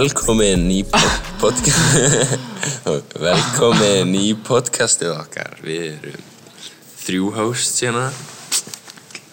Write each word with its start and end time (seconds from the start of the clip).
velkomin 0.00 0.62
í 0.72 0.78
podcast 1.40 1.98
Velkomin 3.26 4.14
í 4.16 4.30
podcastið 4.46 5.12
okkar. 5.12 5.58
Við 5.60 5.82
erum 5.90 6.22
þrjú 7.02 7.26
hosts 7.36 7.82
hérna. 7.84 8.06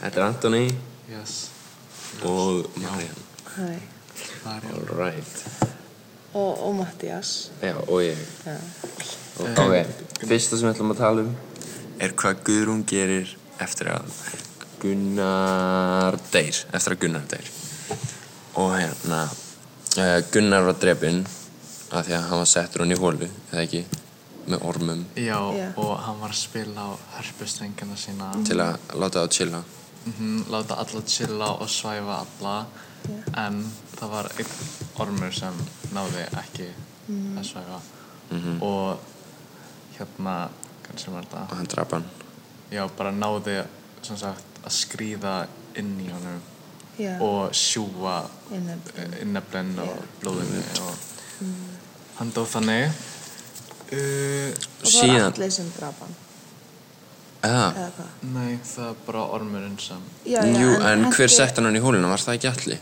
Þetta 0.01 0.19
er 0.19 0.25
Antoni 0.25 0.65
Yes. 1.07 1.35
og 2.27 2.67
Marian 2.83 3.21
Hæ. 3.53 3.69
Alright 4.51 5.37
Og, 6.35 6.51
og 6.67 6.75
Mattias. 6.81 7.31
Já, 7.63 7.73
og 7.87 8.03
ég. 8.03 8.19
Já. 8.43 8.57
og, 9.39 9.47
Ok, 9.55 9.95
fyrsta 10.27 10.59
sem 10.59 10.67
við 10.67 10.73
ætlum 10.75 10.91
að 10.93 10.99
tala 11.01 11.23
um 11.23 11.31
er 12.03 12.11
hvað 12.19 12.43
Guðrún 12.45 12.83
gerir 12.89 13.31
eftir 13.63 13.87
að 13.95 14.11
Gunnar 14.83 16.19
deyr. 16.35 16.59
Eftir 16.75 16.93
að 16.93 16.99
Gunnar 17.05 17.23
deyr. 17.31 17.47
Og 18.59 18.75
hérna 18.75 19.23
Gunnar 20.31 20.61
var 20.67 20.75
drefinn 20.77 21.23
af 21.89 22.05
því 22.05 22.13
að 22.13 22.25
hann 22.29 22.41
var 22.41 22.49
settur 22.51 22.83
hann 22.83 22.93
í 22.93 22.97
hólu 22.99 23.25
eða 23.25 23.61
ekki, 23.63 23.79
með 24.45 24.65
ormum. 24.69 24.99
Já, 25.17 25.39
Já. 25.57 25.67
og 25.81 25.93
hann 26.05 26.19
var 26.21 26.33
að 26.35 26.41
spila 26.41 26.83
á 26.85 26.89
hörpustrengina 27.15 27.97
sína. 27.97 28.27
Til 28.45 28.59
að 28.61 28.77
láta 28.93 29.23
það 29.23 29.33
chilla. 29.37 29.63
Mm 30.07 30.43
láta 30.53 30.77
alla 30.79 31.01
chilla 31.07 31.47
og 31.57 31.69
svæfa 31.69 32.19
alla. 32.21 32.65
En 33.37 33.57
það 33.95 34.09
var 34.11 34.29
einn 34.37 34.53
ormur 35.03 35.33
sem 35.35 35.57
náði 35.95 36.27
ekki 36.43 36.67
að 37.09 37.47
svæfa. 37.49 37.79
Og 38.61 38.99
hérna, 39.97 40.35
hvernig 40.83 41.01
sem 41.01 41.13
var 41.15 41.25
og 41.25 41.31
þetta 41.33 41.57
hann 41.57 41.71
draf 41.73 41.97
hann. 41.97 42.05
Já, 42.71 42.83
bara 42.97 43.11
náði 43.15 43.63
sem 44.03 44.19
sagt 44.19 44.61
að 44.63 44.77
skríða 44.77 45.35
inn 45.79 45.95
í 46.03 46.11
honum 46.11 46.41
Já. 46.97 47.17
og 47.21 47.51
sjúa 47.53 48.23
Innyflin. 48.51 49.13
inneflin 49.21 49.73
og 49.83 49.97
blóðinni 50.21 50.63
og 50.81 50.95
hann 52.17 52.31
dó 52.33 52.43
þannig. 52.49 52.89
Uh, 53.87 54.51
Og 54.83 54.89
það 54.91 55.11
var 55.13 55.25
allir 55.31 55.51
sem 55.53 55.67
draf 55.77 55.99
hann. 56.03 56.15
eða, 57.47 57.67
hvað? 57.95 58.07
nei, 58.33 58.57
það 58.65 58.89
er 58.89 58.95
bara 59.05 59.21
ormurinn 59.37 59.77
sem 59.79 60.01
Já, 60.25 60.41
já, 60.41 60.57
jú, 60.59 60.71
en 60.81 61.05
hver 61.05 61.13
henti- 61.13 61.35
sett 61.37 61.55
hann 61.55 61.65
hann 61.69 61.75
í 61.77 61.83
hóluna, 61.85 62.09
var 62.11 62.17
það 62.19 62.33
ekki 62.39 62.49
allir? 62.51 62.79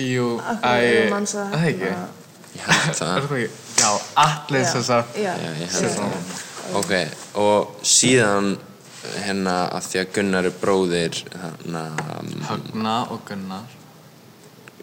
Jú, 0.00 0.28
að 0.40 0.62
það 0.62 1.56
ekki? 1.58 1.90
ég 2.54 2.64
held 2.70 2.96
það. 3.00 3.18
Ekki? 3.18 3.50
Já, 3.82 3.90
allir 4.24 4.64
sem 4.70 4.82
sagt. 4.86 5.18
Ok, 6.74 6.92
og 7.34 7.74
síðan 7.84 8.54
hérna 9.24 9.54
að 9.74 9.88
því 9.90 10.00
að 10.02 10.10
Gunnar 10.16 10.48
er 10.48 10.58
bróðir 10.62 11.20
hérna, 11.42 11.84
Högna 12.48 12.96
og 13.10 13.24
Gunnar. 13.28 13.78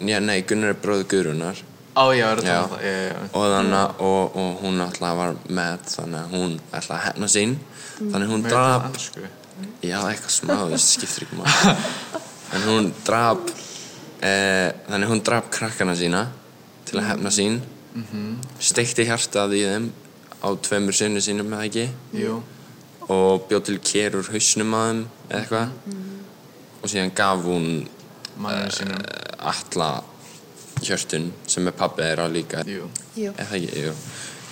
Já, 0.01 0.19
nei, 0.19 0.41
Gunnar 0.47 0.73
er 0.73 0.81
bróðir 0.81 1.09
Guðrunar 1.11 1.61
Á, 1.91 2.03
já, 2.15 2.31
er 2.31 2.39
Já. 2.39 2.63
það? 2.63 2.75
Já, 2.79 2.91
já, 3.11 3.15
og 3.35 3.45
þannig 3.51 3.99
og, 3.99 4.35
og 4.39 4.59
hún 4.63 4.79
alltaf 4.79 5.15
var 5.17 5.33
með 5.51 5.81
þannig 5.91 6.19
að 6.21 6.35
hún 6.37 6.53
ætlaði 6.71 6.95
að 6.95 7.03
hefna 7.05 7.27
sín. 7.33 7.55
Þannig 7.99 8.31
hún 8.31 8.45
Með 8.45 8.53
draf 8.53 9.01
já 9.83 9.97
eitthvað 9.99 10.31
smá 10.33 10.53
það 10.55 10.75
skiptir 10.81 11.25
ekki 11.25 11.37
maður 11.37 11.81
en 12.55 12.63
hún 12.65 12.87
draf 13.05 13.51
e, 14.23 14.31
þannig 14.87 15.11
hún 15.11 15.23
draf 15.27 15.51
krakkana 15.51 15.97
sína 15.99 16.23
til 16.87 17.01
að 17.01 17.09
hefna 17.09 17.33
sín. 17.35 17.59
Mm 17.91 18.05
-hmm. 18.07 18.31
steikti 18.63 19.03
hjartað 19.03 19.57
í 19.59 19.65
þeim 19.67 19.91
á 20.39 20.47
tveimur 20.63 20.95
sinni 20.95 21.19
sínum 21.19 21.51
eða 21.51 21.67
ekki? 21.67 21.89
Jú, 22.15 22.39
og 23.11 23.45
bjóð 23.49 23.63
til 23.67 23.79
kér 23.83 24.15
úr 24.19 24.29
hausnum 24.33 24.73
að 24.77 24.87
þeim 24.91 25.01
eða 25.29 25.39
eitthvað. 25.41 25.75
Og 26.81 26.89
síðan 26.89 27.11
gaf 27.17 27.43
hún 27.45 27.67
manninu 28.41 28.71
sínum. 28.73 29.03
Alla 29.51 29.89
hjörtun 30.81 31.29
sem 31.49 31.67
er 31.69 31.75
pabbi 31.77 32.03
þeirra 32.05 32.27
líka. 32.31 32.63
Jú, 32.69 32.87
Jú. 33.17 33.33
eða 33.37 33.57
ekki, 33.57 33.85
jú. 33.85 33.93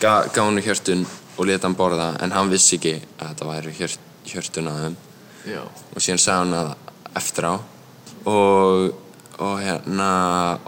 Ga, 0.02 0.14
gaf 0.34 0.46
hann 0.46 0.62
hjörtun 0.66 1.06
og 1.40 1.48
leta 1.48 1.68
hann 1.68 1.78
borða 1.80 2.10
en 2.24 2.34
hann 2.36 2.52
vissi 2.52 2.78
ekki 2.78 2.96
að 3.20 3.30
þetta 3.32 3.50
væri 3.50 3.76
hjört, 3.80 4.08
hjörtun 4.30 4.70
að 4.72 4.82
þeim. 4.84 4.98
Og 5.96 6.04
síðan 6.04 6.22
sagði 6.26 6.40
hann 6.44 6.58
það 6.58 6.74
eftir 7.22 7.48
á. 7.50 7.56
Og, 8.30 8.90
og 9.40 9.56
hérna 9.64 10.10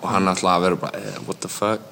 og 0.01 0.07
hann 0.13 0.31
alltaf 0.31 0.53
að 0.55 0.63
vera 0.65 0.79
bara 0.85 1.01
eh, 1.01 1.19
what 1.27 1.41
the 1.43 1.51
fuck? 1.51 1.83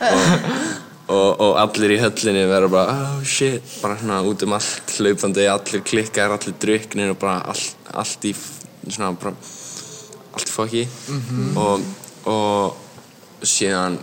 Og, 0.00 0.89
og, 1.10 1.40
og 1.42 1.56
allir 1.58 1.96
í 1.96 1.98
höllinni 2.02 2.44
vera 2.50 2.68
bara 2.70 2.92
oh 3.16 3.24
shit 3.26 3.62
bara 3.82 3.96
svona 3.98 4.20
út 4.30 4.44
um 4.46 4.52
allt 4.56 4.94
hlaupandi 4.98 5.46
allir 5.50 5.82
klikkar, 5.86 6.30
allir 6.36 6.54
druknir 6.62 7.10
og 7.14 7.18
bara 7.22 7.40
allt, 7.50 7.74
allt 7.92 8.28
í 8.30 8.34
svona 8.36 9.10
bara 9.18 9.34
allt 10.38 10.48
fokki. 10.54 10.84
Og, 11.58 11.82
og 12.30 13.42
síðan 13.42 13.96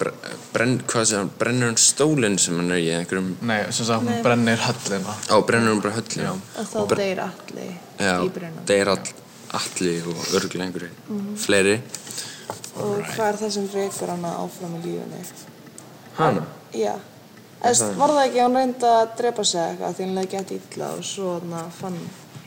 bre- 0.00 0.14
brenn, 0.50 0.80
hvað 0.90 1.04
segir 1.06 1.20
hann, 1.20 1.30
brennur 1.38 1.70
hann 1.70 1.78
stólinn 1.78 2.38
sem 2.42 2.56
hann 2.58 2.72
er 2.74 2.80
í 2.82 2.88
einhverjum 2.96 3.28
Nei, 3.46 3.60
sem 3.70 3.86
sagt, 3.86 4.02
hún 4.08 4.22
brennir 4.24 4.58
höllina. 4.66 5.14
Á 5.30 5.36
brennur 5.46 5.76
hann 5.76 5.82
bara 5.84 5.94
höllina. 6.00 6.32
Og 6.58 6.70
þá 6.72 6.96
deyr 6.98 7.22
allir 7.28 7.70
Já, 8.00 8.16
í 8.26 8.32
brunum. 8.34 8.64
deyr 8.66 8.90
all, 8.96 9.12
allir 9.60 10.10
og 10.10 10.34
örgulega 10.40 10.66
einhverju 10.66 11.36
fleiri. 11.46 11.76
Og 12.80 12.98
hvað 13.14 13.26
er 13.28 13.38
það 13.44 13.54
sem 13.60 13.70
rekur 13.76 14.10
hana 14.16 14.34
áfram 14.42 14.74
í 14.80 14.82
lífunni? 14.88 15.22
Hana? 16.20 16.44
Já. 16.76 16.94
Eðst, 17.60 17.90
var 18.00 18.08
það 18.14 18.22
ekki 18.24 18.40
að 18.40 18.46
hún 18.46 18.56
reyndi 18.56 18.88
að 18.88 19.08
drepa 19.18 19.44
sig 19.44 19.60
eitthvað 19.60 19.96
því 19.96 20.04
hann 20.06 20.14
leði 20.16 20.30
gett 20.32 20.52
illa 20.56 20.86
og 20.96 21.02
svo 21.04 21.32
fann 21.76 21.98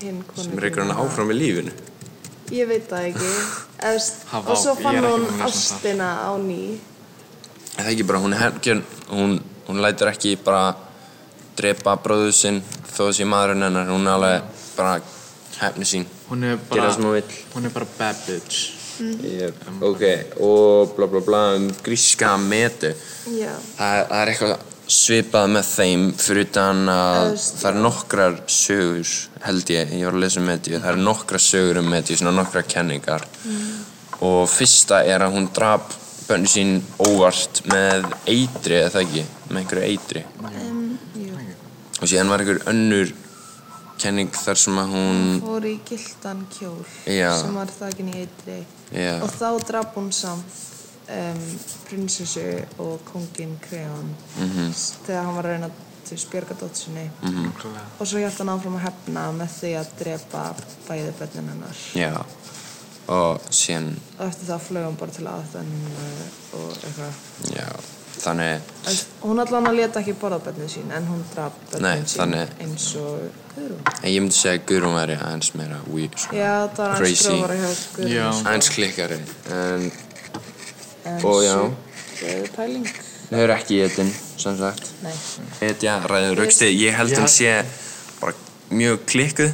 hinn 0.02 0.24
konu 0.30 0.46
sem 0.48 0.62
reykur 0.64 0.82
hana 0.84 0.96
áfram 1.04 1.34
í 1.34 1.38
lífinu 1.38 1.74
Ég 2.54 2.68
veit 2.70 2.90
það 2.90 3.06
ekki. 3.12 3.30
Eðst, 3.90 4.26
Hafa- 4.32 4.52
og 4.52 4.60
svo 4.60 4.74
er 4.74 4.82
fann 4.82 4.98
hún 5.06 5.28
um 5.28 5.44
ástina 5.46 6.10
á 6.26 6.32
ný. 6.42 6.80
það 7.78 7.92
ekki 7.94 8.08
bara, 8.10 8.24
hún 8.26 8.34
er 8.34 8.42
hergjörn 8.42 8.84
hún, 9.12 9.40
hún 9.68 9.82
lætur 9.86 10.10
ekki 10.10 10.36
bara 10.44 10.76
drepa 11.58 11.96
bróðu 12.02 12.34
sinn 12.34 12.62
þó 12.90 13.08
þessi 13.12 13.30
maðurinn 13.30 13.68
hennar, 13.68 13.90
hún 13.94 14.08
er 14.10 14.18
alveg 14.18 14.64
bara 14.78 14.98
hefni 15.62 15.86
sín 15.86 16.10
Hún 16.30 16.44
er 16.44 16.58
bara, 16.70 16.90
hún 16.98 17.22
hún 17.54 17.66
er 17.70 17.74
bara 17.74 17.86
bad 18.00 18.26
bitch 18.26 18.83
yep. 19.02 19.56
ok, 19.82 20.04
og 20.44 20.94
bla 20.98 21.08
bla 21.12 21.22
bla 21.26 21.42
um 21.58 21.70
gríska 21.86 22.36
metu. 22.38 22.94
Já. 23.34 23.52
það, 23.78 23.98
er- 23.98 24.08
það 24.12 24.22
er 24.22 24.32
eitthvað 24.34 24.70
svipað 24.94 25.48
með 25.56 25.68
þeim 25.72 26.02
fyrir 26.20 26.46
utan 26.50 26.82
að 26.92 27.30
Öst, 27.34 27.54
það 27.62 27.70
eru 27.72 27.84
nokkrar 27.86 28.34
sögur 28.52 29.12
held 29.46 29.70
ég, 29.72 29.94
ég 29.96 30.06
var 30.10 30.18
að 30.18 30.24
lesa 30.26 30.42
um 30.42 30.48
Medju 30.52 30.80
það 30.84 30.90
eru 30.92 31.06
nokkrar 31.08 31.44
sögur 31.46 31.80
um 31.80 31.88
Medju, 31.94 32.18
svona 32.20 32.36
nokkrar 32.36 32.66
kenningar. 32.68 33.24
Og 34.24 34.44
fyrsta 34.52 35.02
er 35.08 35.24
að 35.26 35.34
hún 35.38 35.48
drap 35.56 35.90
bönni 36.28 36.48
sín 36.52 36.76
óvart 37.04 37.64
með 37.72 38.06
eitri 38.32 38.78
eða 38.82 38.92
það 38.94 39.02
ekki, 39.08 39.24
með 39.50 39.62
einhverju 39.64 39.88
eitri. 39.90 40.22
Um, 40.44 40.84
og 42.00 42.08
síðan 42.12 42.32
var 42.32 42.44
einhver 42.44 42.62
önnur 42.72 43.12
kenning 44.02 44.30
þar 44.32 44.58
sem 44.58 44.78
að 44.78 44.92
hún 44.96 45.42
Fór 45.42 45.66
í 45.70 45.80
gildan 45.88 46.46
kjól 46.52 46.86
Já. 47.08 47.32
sem 47.42 47.54
var 47.56 47.68
þakin 47.68 48.10
í 48.14 48.16
eitri. 48.26 48.66
já, 48.92 49.22
Og 49.24 49.30
þá 49.32 49.48
draf 49.68 49.96
hún 49.96 50.12
samt 50.12 50.62
um, 51.10 51.42
prinsessu 51.90 52.66
og 52.80 53.00
kongin 53.12 53.58
Kreon 53.62 54.16
Mhm. 54.40 54.74
þegar 55.08 55.24
hann 55.26 55.36
var 55.36 55.44
að 55.46 55.50
reyna 55.52 55.70
til 56.06 56.18
spjörga 56.18 56.56
dótsinni 56.60 57.10
Mhm. 57.22 57.46
Nákvæmlega. 57.48 57.86
og 58.00 58.08
svo 58.08 58.18
hjælt 58.20 58.38
hann 58.38 58.50
áfram 58.50 58.76
að 58.80 58.86
hefna 58.88 59.32
með 59.32 59.50
því 59.60 59.74
að 59.80 59.88
drepa 60.00 60.56
bæði 60.88 61.12
bönnin 61.20 61.50
hennar 61.50 61.76
já 61.96 62.26
og 63.08 63.42
síðan, 63.52 63.96
og 64.20 64.28
eftir 64.28 64.46
það 64.48 64.62
flög 64.68 64.84
hann 64.84 64.96
bara 64.96 65.12
til 65.12 65.26
aðþennu 65.28 65.90
og 66.54 66.72
eitthvað 66.84 67.14
já 67.56 67.68
þannig, 68.24 68.62
en 68.90 68.98
hún 69.28 69.40
allan 69.44 69.68
að 69.70 69.76
leta 69.80 70.00
ekki 70.02 70.14
borða 70.22 70.40
bönnin 70.46 70.70
sín 70.72 70.92
en 70.96 71.08
hún 71.12 71.24
draf 71.34 71.54
Nei, 71.80 71.80
bönnin 71.82 72.06
sín 72.08 72.20
þannig- 72.22 72.54
eins 72.66 72.88
og 72.96 73.20
Guðrún 73.54 73.82
en 74.02 74.10
ég 74.10 74.22
myndi 74.24 74.36
segja 74.38 74.58
að 74.60 74.66
Guðrún 74.72 74.96
væri 74.98 75.18
aðeins 75.20 75.52
meira 75.60 75.80
we, 75.94 76.08
svona, 76.16 76.38
Já, 76.40 76.54
það 76.78 76.88
hans 76.88 77.00
Crazy. 77.00 77.30
grófara 77.30 77.56
hjá 77.62 77.72
Guðrún 77.98 78.34
sko. 78.34 78.48
aðeins 78.50 78.70
klikkari 78.76 79.20
en 79.60 79.92
en 81.06 81.26
og 81.26 81.44
já. 81.44 81.58
er 82.24 82.48
þau 83.30 83.40
eru 83.44 83.54
ekki 83.54 83.78
í 83.80 83.84
etin, 83.86 84.12
sem 84.38 84.58
sagt 84.58 84.92
Nei, 85.04 85.14
etja, 85.70 86.00
ræður 86.08 86.38
rauksti, 86.44 86.70
ég 86.80 86.94
held 86.96 87.12
Já. 87.12 87.20
hún 87.20 87.28
sé 87.32 87.66
mjög 88.80 89.06
klikkuð 89.10 89.52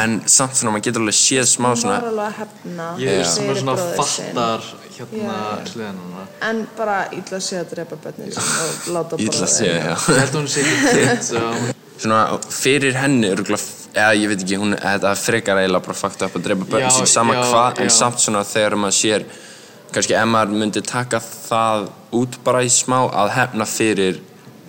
en 0.00 0.16
samt 0.26 0.56
svona, 0.58 0.72
maður 0.74 0.86
getur 0.88 1.04
alveg 1.04 1.18
séð 1.18 1.46
smá 1.50 1.68
hún 1.68 1.74
var 1.74 1.82
svona 1.82 1.98
alveg 2.00 2.24
að 2.24 2.34
hefna 2.40 2.88
Ég 3.02 3.20
er 3.20 3.28
svona 3.30 3.54
svona 3.60 3.76
fattar 3.98 4.66
hérna 4.94 5.38
Já. 5.38 5.70
hliðan 5.70 6.02
hennar 6.02 6.26
En 6.48 6.60
bara 6.78 6.98
illa 7.14 7.40
sé 7.42 7.60
að 7.60 7.72
drepa 7.74 7.98
bönnin 8.04 8.34
og 8.34 8.90
láta 8.94 9.18
illa 9.18 9.30
borða 9.32 9.48
séð, 9.50 9.70
þeim. 9.70 9.86
já. 9.86 9.96
Ég 10.14 10.20
held 10.22 10.36
hún 10.38 10.50
sé 10.52 10.66
ekki 10.66 10.92
kitt 10.98 11.80
svona 12.04 12.20
fyrir 12.50 12.98
henni 12.98 13.30
eða 13.34 14.14
ég 14.18 14.30
veit 14.32 14.40
ekki, 14.42 14.58
hún, 14.58 14.74
þetta 14.74 15.14
frekar 15.18 15.60
eiginlega 15.62 15.86
bara 15.86 15.94
fakt 15.98 16.24
upp 16.26 16.38
að 16.38 16.46
drepa 16.48 16.66
börn 16.70 16.86
Já, 16.86 16.90
sín 16.96 17.10
sama 17.10 17.36
hvað, 17.38 17.82
en 17.84 17.92
samt 17.94 18.22
svona 18.22 18.42
þegar 18.48 18.74
maður 18.82 18.96
sér 18.98 19.26
kannski 19.94 20.16
ef 20.18 20.26
maður 20.26 20.56
myndi 20.58 20.82
taka 20.82 21.20
það 21.22 21.86
út 22.18 22.40
bara 22.46 22.64
í 22.66 22.72
smá 22.74 23.04
að 23.06 23.30
hefna 23.36 23.68
fyrir 23.70 24.18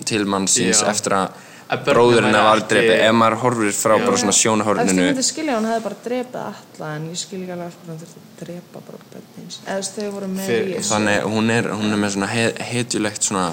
til 0.06 0.22
mann 0.30 0.46
síns 0.52 0.84
eftir 0.86 1.18
að 1.18 1.26
Að 1.26 1.45
bróðurinn 1.70 2.34
væri 2.36 2.44
var 2.46 2.58
ekki- 2.62 2.70
drepið. 2.72 3.00
Ef 3.08 3.14
maður 3.20 3.38
horfir 3.42 3.72
frá 3.74 3.94
bara 4.06 4.18
svona 4.22 4.36
sjónahorninu 4.38 5.02
ég 5.02 5.10
myndi 5.10 5.24
skilja 5.26 5.54
að 5.56 5.60
hún 5.60 5.70
hefði 5.72 5.84
bara 5.84 5.96
drepið 6.06 6.36
alla 6.46 6.96
en 6.96 7.08
ég 7.10 7.18
skilja 7.18 7.44
ekki 7.46 7.54
alveg 7.56 7.74
hverju 7.76 7.92
hún 7.92 8.00
þurfti 8.02 8.20
að 8.22 8.46
drepa 8.46 8.82
bara 8.86 9.00
börnin 9.12 9.50
eða 9.66 9.80
þú 9.82 10.02
þau 10.02 10.12
voru 10.12 10.28
með 10.28 10.46
Fyrir- 10.50 10.70
í 10.70 10.76
þessu. 10.78 10.92
þannig 10.94 11.22
hún 11.36 11.50
er, 11.58 11.64
hún 11.74 11.92
er 11.92 11.98
með 12.06 12.12
svona 12.16 12.28
he 12.28 12.46
hetjulegt 12.72 13.22
svona, 13.24 13.46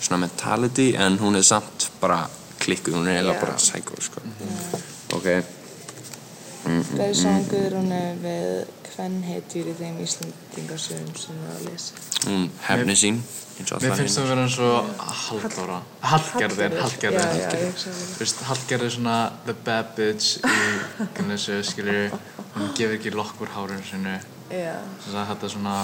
svona 0.00 0.20
mentality 0.20 0.94
en 0.96 1.18
hún 1.18 1.36
er 1.36 1.42
samt 1.42 1.90
bara 2.00 2.20
klikkuð, 2.58 2.94
hún 2.94 3.08
er 3.08 3.20
eiginlega 3.22 3.40
bara 3.40 3.52
psycho 3.58 4.00
sko. 4.00 4.20
ok, 5.16 5.44
Gæði 6.62 7.14
sangur 7.18 7.74
hún 7.78 7.92
er 7.96 8.18
við 8.22 8.50
hvern 8.92 9.22
hetjur 9.26 9.70
í 9.72 9.76
þeim 9.78 9.96
Íslandingarsögum 10.04 11.14
sem 11.18 11.38
við 11.42 11.54
að 11.56 11.62
lesa 11.70 12.02
hún 12.26 12.44
hefni 12.68 12.94
sín 12.98 13.22
eins 13.58 13.72
og 13.72 13.82
Mér 13.82 13.90
allar 13.90 13.98
finnst 14.00 14.18
það 14.18 14.24
að 14.24 14.30
vera 14.32 14.44
eins 14.46 14.58
og 14.62 14.92
Halldóra. 15.22 15.78
Hallgerðir, 16.12 16.76
Já, 16.76 16.82
Hallgerðir 16.82 17.20
já, 17.20 17.48
ég 17.52 17.64
hugsa 17.66 17.90
það. 17.90 18.04
Þú 18.12 18.22
veist, 18.22 18.44
Hallgerður 18.48 18.86
er 18.86 18.94
svona 18.96 19.16
the 19.48 19.56
bad 19.66 19.90
bitch 19.96 20.28
í 20.40 21.08
Gnessu, 21.18 21.58
skilur 21.66 22.14
hún 22.56 22.72
gefur 22.78 22.96
ekki 22.96 23.12
lokk 23.16 23.42
úr 23.44 23.52
hárinu 23.56 23.84
sinu 23.88 24.14
Já, 24.52 24.76
þess 25.04 25.16
að 25.16 25.28
þetta 25.32 25.48
er 25.48 25.54
svona 25.56 25.76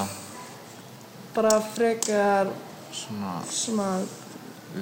bara 1.39 1.55
frekar 1.75 2.53
svona 2.93 3.35
svona, 3.53 3.89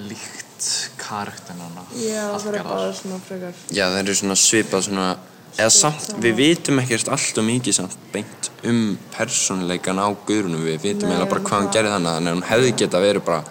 líkt 0.09 0.69
karakterinn 1.01 1.63
hana 1.67 1.85
já 2.01 2.23
það 2.39 2.55
er 2.55 2.67
bara 2.67 2.93
svona 2.97 3.19
frekar 3.27 3.59
Já, 3.71 3.85
það 3.91 3.99
eru 4.05 4.15
svona 4.23 4.39
svipað 4.41 4.87
svona 4.89 5.09
eða 5.57 5.71
samt, 5.73 6.11
við 6.21 6.35
vitum 6.37 6.79
ekkert 6.83 7.09
allt 7.09 7.39
og 7.41 7.45
mikið 7.49 7.73
samt 7.79 7.97
beint 8.13 8.51
um 8.67 8.99
persónuleikan 9.15 9.99
á 10.03 10.07
Guðrunum, 10.27 10.65
við 10.67 10.81
vitum 10.83 11.09
eiginlega 11.11 11.31
bara 11.31 11.41
hvað 11.47 11.63
það- 11.65 11.73
gerði 11.77 11.93
þannig 11.95 12.15
þannig 12.17 12.31
að 12.33 12.37
hún 12.37 12.49
hefði 12.51 12.77
geta 12.83 13.01
verið 13.01 13.25
bara 13.25 13.45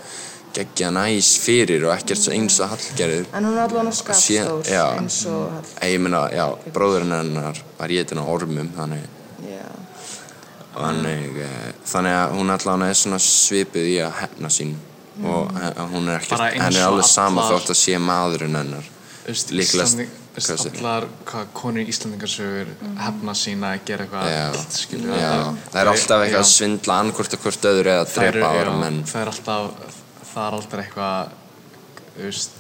geggja 0.55 0.89
næs 0.95 1.29
fyrir 1.43 1.83
og 1.87 1.91
ekkert 1.97 2.17
svo 2.21 2.31
eins 2.31 2.59
og 2.63 2.69
Hallgerður. 2.71 3.25
En 3.33 3.43
hún 3.43 3.57
er 3.57 3.63
allavega 3.65 3.91
skapstór 3.91 4.69
eins 5.01 5.25
og 5.27 5.49
Hall 5.51 5.65
Ei, 5.81 5.93
Ég 5.95 5.99
meina, 5.99 6.21
já, 6.31 6.45
bróðurinn 6.71 7.11
hennar 7.11 7.59
var 7.79 7.89
étin 7.89 8.21
á 8.21 8.25
ormum 8.25 8.69
þannig, 8.77 9.03
Já, 9.43 9.65
þannig, 10.75 11.37
eh, 11.43 11.71
þannig 11.85 12.15
að 12.21 12.35
hún 12.37 12.53
allavega 12.55 12.89
er 12.89 12.93
svona 13.01 13.19
svipuð 13.19 13.87
í 13.87 13.97
að 14.05 14.13
hefna 14.21 14.47
sín 14.49 14.75
og 15.23 15.51
he- 15.59 15.73
hún 15.91 16.07
er 16.09 16.19
ekkert, 16.19 16.53
henni 16.61 16.77
er 16.79 16.87
alveg 16.87 17.05
sama 17.07 17.41
þótt 17.49 17.69
að 17.71 17.79
sé 17.81 17.97
maðurinn 17.99 18.55
hennar. 18.55 18.83
Þú 19.27 20.07
allar 20.35 21.07
hvað 21.29 21.51
konur 21.55 21.83
í 21.83 21.91
Íslandingarsögur 21.93 22.71
hefna 22.99 23.35
sína 23.37 23.71
að 23.75 23.85
gera 23.87 24.05
eitthvað 24.07 24.59
skilur 24.75 25.15
já, 25.15 25.31
það 25.71 25.79
er 25.81 25.91
alltaf 25.93 26.25
eitthvað 26.25 26.41
að 26.41 26.51
svindla 26.51 26.97
annarkvort 27.03 27.37
og 27.37 27.45
hvort 27.45 27.69
öðru 27.71 27.93
eða 27.93 28.09
það 28.11 28.29
drepa 28.35 28.51
já, 28.57 28.73
menn. 28.81 28.99
það 29.07 29.21
er 29.21 29.31
alltaf 29.31 29.97
það 30.33 30.43
er 30.47 30.57
alltaf 30.59 30.83
eitthvað 30.83 31.33
veist, 32.19 32.59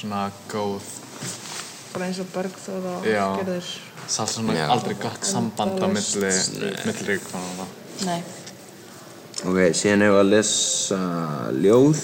svona 0.00 0.24
góð 0.50 0.90
bara 1.92 2.06
eins 2.08 2.20
og 2.22 2.28
Bergþór 2.34 2.86
og 2.94 3.08
Já. 3.08 3.24
Hallgerður 3.24 3.70
það 4.06 4.22
er 4.24 4.32
svona 4.34 4.56
Já. 4.56 4.66
aldrei 4.74 4.96
gott 5.00 5.26
samband 5.26 5.82
á 5.82 5.86
milli 5.90 6.32
milli 6.86 7.18
Nei, 8.00 8.20
Ok, 9.40 9.58
síðan 9.76 10.06
hefur 10.06 10.22
að 10.22 10.30
lesa 10.34 10.98
ljóð 11.56 12.00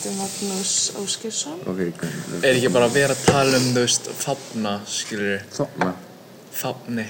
eftir 0.00 0.16
Magnús 0.16 0.92
Ásgeirsson. 0.96 1.60
Ok, 1.68 1.80
er 2.40 2.54
ekki 2.56 2.70
bara 2.72 2.86
að 2.88 2.94
vera 2.96 3.12
að 3.12 3.24
tala 3.26 3.58
um 3.58 3.66
þú 3.74 3.82
veist 3.82 4.06
fafna, 4.16 4.72
skilur 4.88 5.42
þarna 5.52 5.90
fafni, 6.56 7.04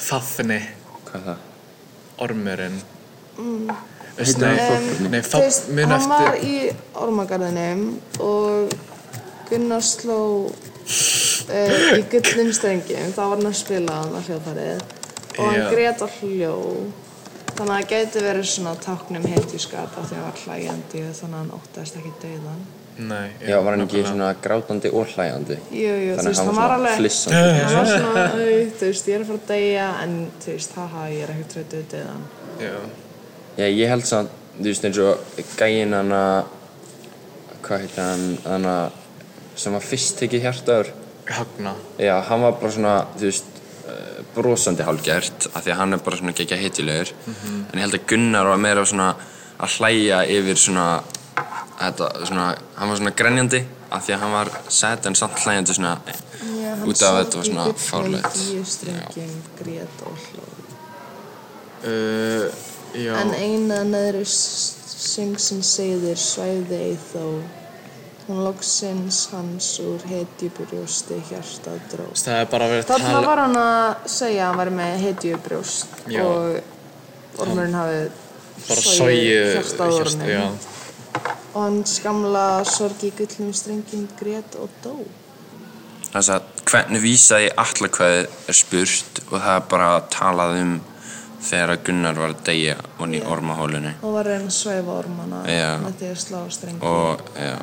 fafni 0.00 0.56
Hvað 1.10 1.18
er 1.18 1.26
það? 1.26 1.42
ormurinn. 2.24 2.78
Mm. 3.36 3.68
Hann 3.68 4.40
nei, 4.40 4.56
Þorfinnur? 4.62 5.10
nei, 5.12 5.20
Þú 5.20 5.28
fafn, 5.28 5.44
veist, 5.44 5.68
mun 5.76 5.92
hann 5.92 6.08
var 6.08 6.26
eftir 6.30 6.48
í 6.48 6.56
ormagarðinum 7.04 7.84
og 8.24 8.74
Gunnar 9.50 9.84
sló 9.84 10.18
uh, 10.48 11.86
í 11.98 12.02
gullum 12.12 12.52
strengjum, 12.56 13.12
þá 13.12 13.22
var 13.26 13.36
hann 13.36 13.50
að 13.50 13.58
spila 13.60 14.00
hann 14.00 14.16
að 14.16 14.30
hljóðfærið. 14.30 14.84
Og 15.36 15.44
hann 15.50 15.60
Já. 15.60 15.68
grét 15.74 16.00
á 16.00 16.08
hljó 16.16 16.56
þannig 17.56 17.72
að 17.72 17.80
það 17.80 17.88
gæti 17.92 18.22
verið 18.26 18.46
svona 18.52 18.72
táknum 18.86 19.26
hetjuskap 19.32 19.98
af 19.98 20.06
því 20.08 20.16
að 20.16 20.22
hann 20.22 20.28
var 20.28 20.40
hlægjandi 20.44 21.02
og 21.08 21.18
þannig 21.18 21.36
að 21.36 21.42
hann 21.42 21.52
óttast 21.58 21.98
ekki 22.00 22.12
dauðan 22.22 22.62
nei, 23.08 23.28
Já, 23.48 23.56
var 23.64 23.72
hann 23.76 23.84
ekki 23.86 24.02
svona 24.04 24.30
grátandi 24.44 24.90
og 24.92 25.06
hlæjandi? 25.14 25.56
Jú, 25.72 25.92
jú, 25.96 26.12
þú 26.12 26.18
Þannig 26.18 26.32
veist, 26.32 26.42
að 26.42 26.48
hann 26.50 26.58
var 26.60 26.74
alveg 26.76 26.96
flissandi. 26.98 27.52
hann 27.62 27.76
var 27.78 27.90
svona, 27.92 28.24
þú 28.36 28.88
veist, 28.90 29.08
ég 29.08 29.14
er 29.16 29.24
að 29.24 29.30
fara 29.30 29.40
að 29.42 29.46
deyja 29.52 29.86
en 30.04 30.16
þú 30.44 30.56
veist, 30.56 30.74
haha, 30.76 31.04
ég 31.12 31.22
er 31.26 31.32
ekki 31.36 31.46
trötuð 31.54 31.86
dauðan 31.94 32.26
já, 32.60 32.74
Já, 33.56 33.66
ég 33.68 33.88
held 33.92 34.06
samt, 34.08 34.36
þú 34.58 34.66
veist 34.68 34.84
eins 34.88 35.00
og 35.06 35.40
gæinn 35.60 35.96
hann 35.96 36.12
að 36.16 36.58
Hvað 37.62 37.82
heitir 37.84 38.02
hann, 38.02 38.26
hann 38.42 38.64
að 38.66 39.00
sem 39.62 39.74
var 39.76 39.84
fyrst 39.86 40.16
tekið 40.18 40.42
hjartaður? 40.48 40.88
Hagna. 41.32 41.74
Já, 42.02 42.16
hann 42.26 42.42
var 42.42 42.56
bara 42.58 42.72
svona, 42.74 42.94
þú 43.14 43.28
veist, 43.28 43.51
brosandi 44.36 44.86
hálfgert 44.86 45.48
af 45.52 45.64
því 45.64 45.74
að 45.74 45.78
hann 45.80 45.96
er 45.96 46.02
bara 46.04 46.18
svona 46.20 46.34
geggja 46.36 46.58
heitilegur 46.60 47.12
en 47.26 47.78
ég 47.78 47.84
held 47.84 47.98
að 47.98 48.06
Gunnar 48.12 48.48
var 48.48 48.60
meira 48.62 48.84
svona 48.88 49.12
að 49.62 49.76
hlæja 49.78 50.22
yfir 50.32 50.58
svona 50.58 50.86
þetta, 51.78 52.10
svona, 52.26 52.46
hann 52.78 52.92
var 52.92 53.00
svona 53.00 53.14
grenjandi 53.22 53.62
af 53.92 54.04
því 54.06 54.16
að 54.16 54.22
hann 54.24 54.36
var 54.36 54.52
sad 54.72 55.08
en 55.08 55.18
samt 55.18 55.40
hlæjandi 55.44 55.78
svona 55.78 55.96
Já, 56.42 56.72
út 56.88 57.02
af 57.06 57.18
þetta 57.20 57.40
var 57.40 57.48
svona 57.50 57.66
fárlegt 57.78 58.34
uh, 61.86 62.46
En 62.92 63.30
eina 63.32 63.78
neðri 63.88 64.24
syng 64.28 65.38
sem 65.40 65.62
segðir 65.64 66.18
svæði 66.20 66.78
ei 66.90 66.96
þó 67.10 67.24
hún 68.28 68.42
loksins 68.46 69.20
hans 69.32 69.68
úr 69.82 70.02
hetjubrjósti 70.10 71.18
hjartað 71.30 71.80
dró. 71.92 72.06
það 72.14 72.40
er 72.40 72.50
bara 72.52 72.68
verið 72.70 72.84
að 72.84 72.90
Þarna 72.92 73.12
tala 73.14 73.26
var 73.26 73.42
hann 73.44 73.56
að 73.62 74.10
segja 74.16 74.42
að 74.42 74.48
hann 74.50 74.60
var 74.62 74.70
með 74.78 74.92
hetjubrjóst 75.06 76.04
Já. 76.12 76.22
og 76.26 77.40
ormurinn 77.46 77.74
hafi 77.80 78.02
bara 78.68 78.84
sogið 78.86 79.00
sogið 79.00 79.50
hjartað 79.56 79.96
úr 79.98 80.12
honum. 80.12 80.28
já, 80.28 80.44
Og 81.54 81.60
hans 81.66 81.98
gamla 82.00 82.44
sorg 82.64 83.02
í 83.04 83.10
gullnum 83.18 83.52
strengjum 83.52 84.06
grét 84.16 84.54
og 84.56 84.70
dó. 84.84 84.94
Þess 86.12 86.30
að 86.32 86.46
hvernig 86.70 87.02
vísaði 87.04 87.50
allakvæði 87.60 88.22
er 88.48 88.56
spurt 88.56 89.20
og 89.30 89.34
það 89.40 89.52
er 89.58 89.66
bara 89.68 89.90
talað 90.12 90.56
um 90.62 90.72
þegar 91.42 91.72
að 91.74 91.82
Gunnar 91.88 92.14
var 92.22 92.32
að 92.32 92.42
deyja 92.46 92.74
onni 93.02 93.18
í 93.18 93.24
ormahólinu 93.26 93.92
Og 94.00 94.12
var 94.14 94.28
að 94.28 94.36
reyna 94.36 94.48
að 94.48 94.56
svæfa 94.56 94.92
ormana 95.02 95.40
með 95.44 95.96
því 96.00 96.10
að 96.12 96.18
slá 96.22 96.36
á 96.38 96.48
strengjum. 96.54 96.88
og 96.88 97.32
já, 97.36 97.56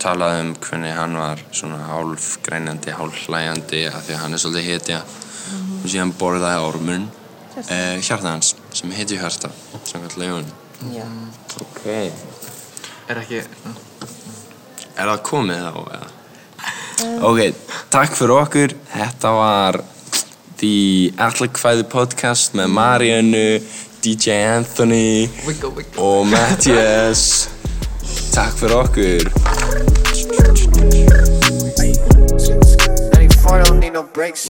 talaði 0.00 0.40
um 0.46 0.54
hvernig 0.64 0.94
hann 0.96 1.16
var 1.18 1.42
svona 1.52 1.78
hálf 1.90 2.30
grænjandi, 2.44 2.94
hálf 2.96 3.18
hlæjandi 3.26 3.84
af 3.90 4.02
því 4.06 4.16
að 4.16 4.22
hann 4.22 4.36
er 4.36 4.42
svolítið 4.42 4.70
hetja. 4.72 5.00
Og 5.84 5.86
síðan 5.92 6.14
borðaði 6.16 6.64
ormun 6.64 7.02
eh, 7.68 8.00
hjarta 8.00 8.30
hans 8.32 8.54
sem 8.74 8.90
heiti 8.96 9.18
hjarta 9.20 9.50
samkvæmt 9.84 10.16
leiðun 10.18 10.46
Já. 10.94 11.04
ok. 11.60 11.82
Er 13.12 13.20
ekki 13.20 13.42
er 14.94 15.10
það 15.10 15.22
komið 15.28 15.60
þá 15.66 15.80
eða? 15.98 16.08
ok, 17.28 17.40
takk 17.92 18.16
fyrir 18.16 18.34
okkur. 18.38 18.74
Þetta 18.94 19.32
var 19.36 19.80
The 20.60 21.12
Allakvæði 21.26 21.84
podcast 21.92 22.54
með 22.56 22.72
Mariannu 22.78 23.46
DJ 24.04 24.38
Anthony 24.54 25.28
wiggle, 25.46 25.70
wiggle. 25.76 26.00
og 26.00 26.26
Mattias 26.32 27.50
takk 28.34 28.56
fyrir 28.58 28.74
okkur 28.74 29.24
Hey, 33.14 33.28
four 33.42 33.62
don't 33.62 33.78
need 33.78 33.92
no 33.92 34.02
brakes. 34.02 34.48